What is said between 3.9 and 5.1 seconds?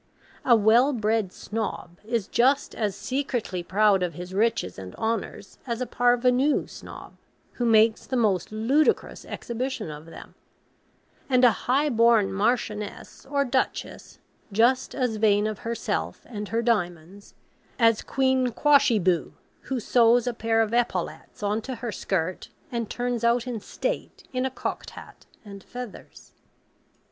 of his riches and